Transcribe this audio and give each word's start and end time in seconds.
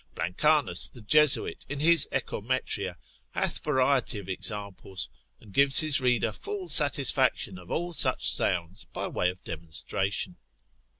Blancanus 0.15 0.87
the 0.87 1.01
Jesuit, 1.01 1.63
in 1.69 1.79
his 1.79 2.07
Echometria, 2.11 2.95
hath 3.35 3.63
variety 3.63 4.17
of 4.17 4.27
examples, 4.27 5.07
and 5.39 5.53
gives 5.53 5.77
his 5.81 6.01
reader 6.01 6.31
full 6.31 6.67
satisfaction 6.69 7.59
of 7.59 7.69
all 7.69 7.93
such 7.93 8.27
sounds 8.27 8.85
by 8.85 9.05
way 9.07 9.29
of 9.29 9.43
demonstration. 9.43 10.37